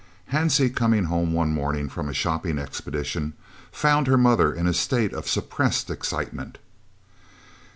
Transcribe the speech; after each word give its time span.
Hansie 0.31 0.73
coming 0.75 1.03
home 1.03 1.31
one 1.31 1.51
morning 1.53 1.87
from 1.87 2.09
a 2.09 2.13
shopping 2.15 2.57
expedition, 2.57 3.33
found 3.71 4.07
her 4.07 4.17
mother 4.17 4.51
in 4.51 4.65
a 4.65 4.73
state 4.73 5.13
of 5.13 5.27
suppressed 5.29 5.91
excitement. 5.91 6.57